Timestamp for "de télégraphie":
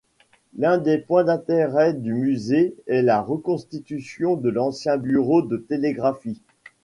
5.43-6.41